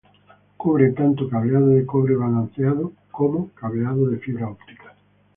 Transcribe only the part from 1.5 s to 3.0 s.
de cobre balanceado